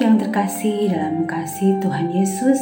[0.00, 2.56] Yang terkasih dalam kasih Tuhan Yesus.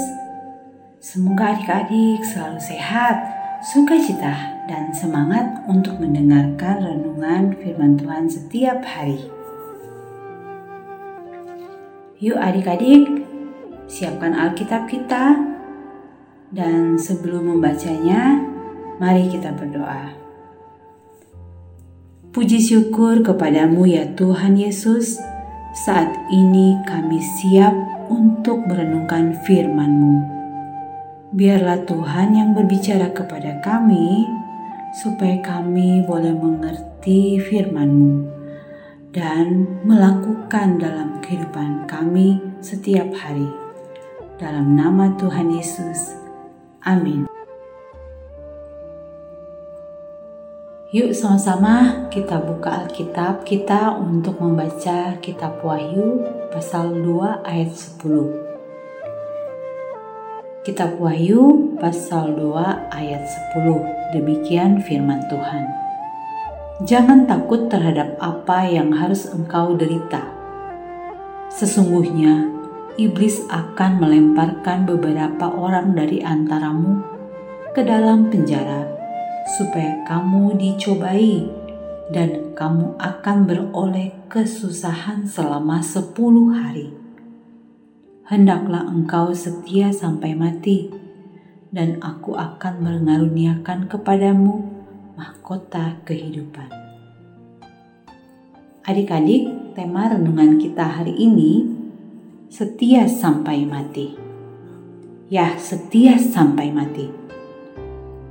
[0.99, 3.15] Semoga adik-adik selalu sehat,
[3.63, 9.31] sukacita, dan semangat untuk mendengarkan renungan firman Tuhan setiap hari.
[12.19, 13.07] Yuk adik-adik,
[13.87, 15.39] siapkan Alkitab kita.
[16.51, 18.35] Dan sebelum membacanya,
[18.99, 20.11] mari kita berdoa.
[22.35, 25.38] Puji syukur kepadamu ya Tuhan Yesus,
[25.77, 27.75] saat ini kami siap
[28.09, 30.37] untuk merenungkan firman-Mu.
[31.37, 34.25] Biarlah Tuhan yang berbicara kepada kami,
[34.97, 38.25] supaya kami boleh mengerti firman-Mu
[39.13, 43.49] dan melakukan dalam kehidupan kami setiap hari.
[44.41, 46.17] Dalam nama Tuhan Yesus,
[46.87, 47.38] amin.
[50.89, 60.65] Yuk sama-sama kita buka Alkitab kita untuk membaca kitab Wahyu pasal 2 ayat 10.
[60.65, 63.21] Kitab Wahyu pasal 2 ayat
[63.53, 64.17] 10.
[64.17, 65.69] Demikian firman Tuhan.
[66.89, 70.25] Jangan takut terhadap apa yang harus engkau derita.
[71.53, 72.49] Sesungguhnya
[72.97, 77.05] iblis akan melemparkan beberapa orang dari antaramu
[77.77, 78.98] ke dalam penjara
[79.59, 81.43] supaya kamu dicobai
[82.15, 86.95] dan kamu akan beroleh kesusahan selama sepuluh hari.
[88.31, 90.95] Hendaklah engkau setia sampai mati,
[91.75, 94.63] dan aku akan mengaruniakan kepadamu
[95.19, 96.71] mahkota kehidupan.
[98.87, 101.67] Adik-adik, tema renungan kita hari ini
[102.47, 104.15] setia sampai mati.
[105.29, 107.18] Ya, setia sampai mati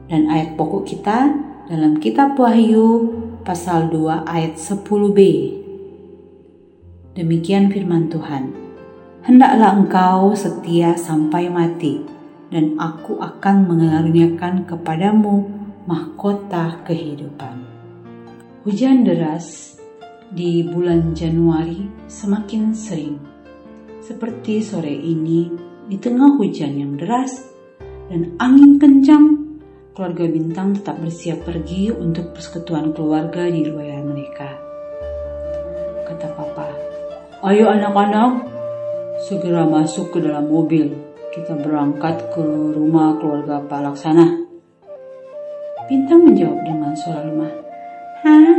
[0.08, 1.36] dan ayat pokok kita
[1.68, 3.12] dalam kitab Wahyu
[3.44, 5.20] pasal 2 ayat 10b.
[7.16, 8.56] Demikian firman Tuhan.
[9.28, 12.00] Hendaklah engkau setia sampai mati
[12.48, 15.52] dan aku akan mengaruniakan kepadamu
[15.84, 17.68] mahkota kehidupan.
[18.64, 19.76] Hujan deras
[20.32, 23.20] di bulan Januari semakin sering.
[24.00, 25.52] Seperti sore ini
[25.88, 27.44] di tengah hujan yang deras
[28.08, 29.47] dan angin kencang
[29.98, 34.46] keluarga Bintang tetap bersiap pergi untuk persekutuan keluarga di riwayat mereka.
[36.06, 36.70] Kata papa,
[37.50, 38.46] ayo anak-anak,
[39.26, 40.94] segera masuk ke dalam mobil.
[41.34, 42.46] Kita berangkat ke
[42.78, 44.38] rumah keluarga Pak Laksana.
[45.90, 47.54] Bintang menjawab dengan suara lemah.
[48.22, 48.54] Hah?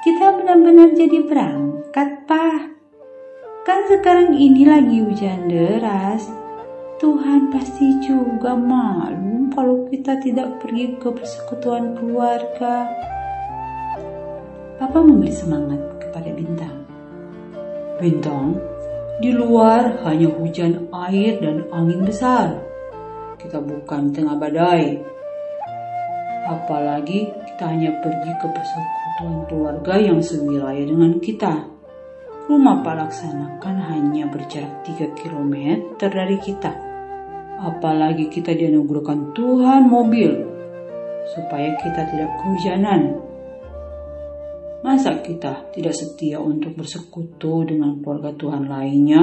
[0.00, 2.60] Kita benar-benar jadi berangkat, Pak?
[3.68, 6.41] Kan sekarang ini lagi hujan deras.
[7.02, 12.86] Tuhan pasti juga malu kalau kita tidak pergi ke persekutuan keluarga.
[14.78, 16.78] Papa memberi semangat kepada Bintang.
[17.98, 18.54] Bintang,
[19.18, 22.54] di luar hanya hujan air dan angin besar.
[23.34, 25.02] Kita bukan tengah badai.
[26.46, 31.66] Apalagi kita hanya pergi ke persekutuan keluarga yang sewilayah dengan kita.
[32.46, 36.91] Rumah Pak Laksana kan hanya berjarak 3 km dari kita
[37.60, 40.30] apalagi kita dianugerahkan Tuhan mobil
[41.32, 43.18] supaya kita tidak kehujanan.
[44.82, 49.22] Masa kita tidak setia untuk bersekutu dengan keluarga Tuhan lainnya?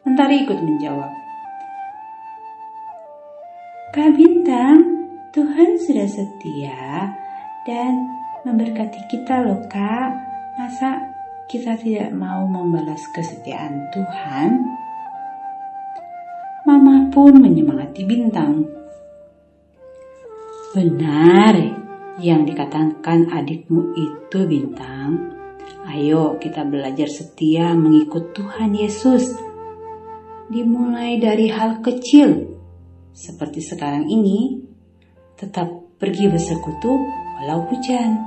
[0.00, 1.12] Mentari ikut menjawab.
[3.92, 4.80] Kak Bintang,
[5.36, 7.12] Tuhan sudah setia
[7.68, 7.92] dan
[8.48, 10.08] memberkati kita loh kak.
[10.56, 10.96] Masa
[11.52, 14.79] kita tidak mau membalas kesetiaan Tuhan?
[17.10, 18.70] Pun menyemangati Bintang.
[20.70, 21.54] Benar
[22.22, 25.34] yang dikatakan adikmu itu Bintang.
[25.90, 29.34] Ayo kita belajar setia mengikut Tuhan Yesus.
[30.50, 32.46] Dimulai dari hal kecil
[33.10, 34.62] seperti sekarang ini,
[35.34, 35.66] tetap
[35.98, 36.94] pergi bersekutu
[37.42, 38.22] walau hujan.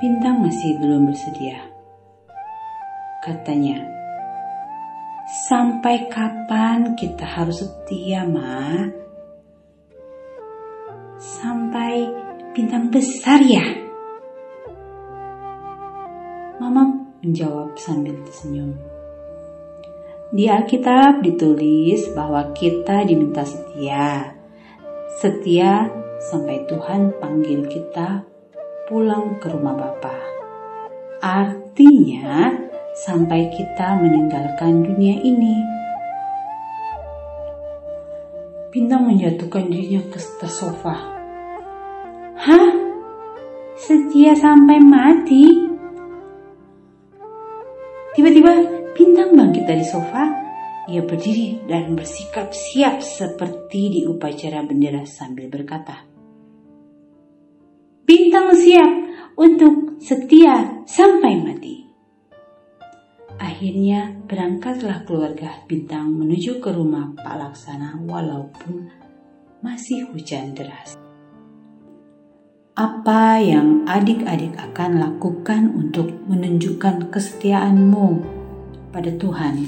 [0.00, 1.60] Bintang masih belum bersedia.
[3.20, 3.95] Katanya,
[5.26, 8.78] Sampai kapan kita harus setia, Ma?
[11.18, 12.06] Sampai
[12.54, 13.66] bintang besar ya?
[16.62, 18.78] Mama menjawab sambil tersenyum.
[20.30, 24.30] Di Alkitab ditulis bahwa kita diminta setia.
[25.18, 25.90] Setia
[26.30, 28.22] sampai Tuhan panggil kita
[28.86, 30.14] pulang ke rumah Bapa.
[31.18, 35.56] Artinya, sampai kita meninggalkan dunia ini.
[38.72, 40.96] Bintang menjatuhkan dirinya ke sofa.
[42.36, 42.68] Hah?
[43.76, 45.44] Setia sampai mati?
[48.16, 48.52] Tiba-tiba
[48.96, 50.24] bintang bangkit dari sofa.
[50.86, 56.06] Ia berdiri dan bersikap siap seperti di upacara bendera sambil berkata,
[58.06, 58.92] Bintang siap
[59.34, 61.75] untuk setia sampai mati.
[63.56, 68.84] Akhirnya berangkatlah keluarga Bintang menuju ke rumah Pak Laksana walaupun
[69.64, 71.00] masih hujan deras.
[72.76, 78.20] Apa yang adik-adik akan lakukan untuk menunjukkan kesetiaanmu
[78.92, 79.64] pada Tuhan?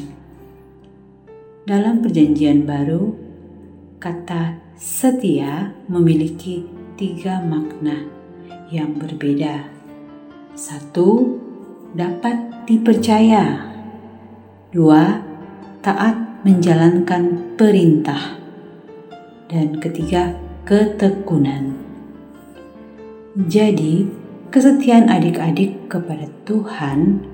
[1.64, 3.17] Dalam Perjanjian Baru,
[3.96, 6.69] kata setia memiliki
[7.00, 8.05] tiga makna
[8.69, 9.64] yang berbeda.
[10.52, 11.40] Satu,
[11.96, 13.78] dapat dipercaya.
[14.69, 15.17] Dua,
[15.81, 18.37] taat menjalankan perintah.
[19.49, 20.37] Dan ketiga,
[20.69, 21.73] ketekunan.
[23.49, 24.05] Jadi,
[24.53, 27.25] kesetiaan adik-adik kepada Tuhan,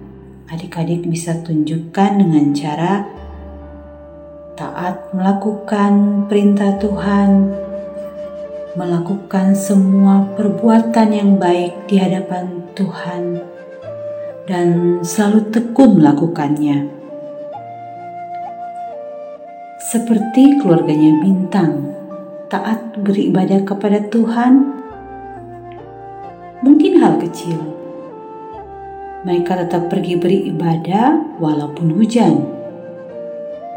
[0.47, 3.03] adik-adik bisa tunjukkan dengan cara
[4.55, 7.51] taat melakukan perintah Tuhan,
[8.79, 13.43] melakukan semua perbuatan yang baik di hadapan Tuhan
[14.47, 17.03] dan selalu tekun melakukannya.
[19.95, 21.87] Seperti keluarganya Bintang,
[22.51, 24.75] taat beribadah kepada Tuhan
[26.67, 27.63] mungkin hal kecil.
[29.23, 32.43] Mereka tetap pergi beribadah walaupun hujan.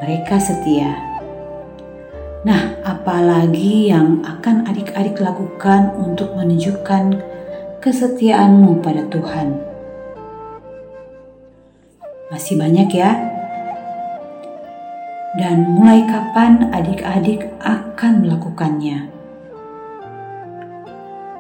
[0.02, 0.98] Mereka setia.
[2.42, 7.14] Nah, apalagi yang akan adik-adik lakukan untuk menunjukkan
[7.78, 9.54] kesetiaanmu pada Tuhan?
[12.34, 13.37] Masih banyak ya.
[15.36, 19.12] Dan mulai kapan adik-adik akan melakukannya?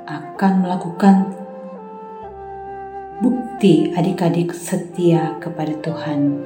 [0.03, 1.31] Akan melakukan
[3.23, 6.43] bukti adik-adik setia kepada Tuhan.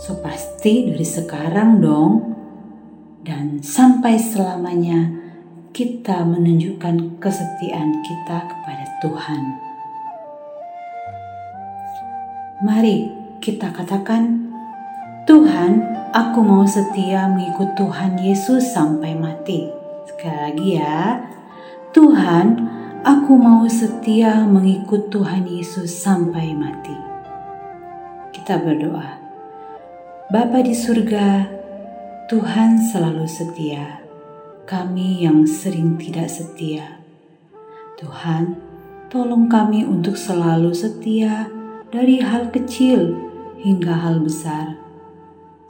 [0.00, 2.12] So pasti dari sekarang dong
[3.20, 5.12] dan sampai selamanya
[5.76, 9.42] kita menunjukkan kesetiaan kita kepada Tuhan.
[12.64, 14.52] Mari kita katakan,
[15.24, 15.80] Tuhan,
[16.12, 19.64] aku mau setia mengikut Tuhan Yesus sampai mati.
[20.04, 21.24] Sekali lagi ya,
[21.96, 22.68] Tuhan,
[23.00, 26.92] aku mau setia mengikut Tuhan Yesus sampai mati.
[28.36, 29.16] Kita berdoa.
[30.28, 31.48] Bapa di surga,
[32.28, 34.04] Tuhan selalu setia.
[34.68, 37.00] Kami yang sering tidak setia.
[37.96, 38.60] Tuhan,
[39.08, 41.48] tolong kami untuk selalu setia
[41.88, 43.29] dari hal kecil
[43.60, 44.76] hingga hal besar.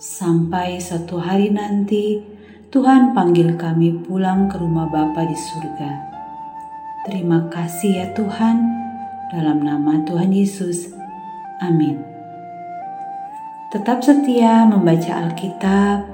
[0.00, 2.24] Sampai satu hari nanti,
[2.70, 5.92] Tuhan panggil kami pulang ke rumah Bapa di surga.
[7.04, 8.56] Terima kasih ya Tuhan,
[9.34, 10.94] dalam nama Tuhan Yesus.
[11.60, 12.00] Amin.
[13.70, 16.06] Tetap setia membaca Alkitab,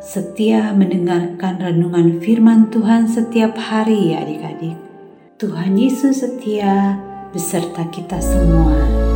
[0.00, 4.76] setia mendengarkan renungan firman Tuhan setiap hari ya adik-adik.
[5.40, 7.00] Tuhan Yesus setia
[7.32, 9.09] beserta kita semua.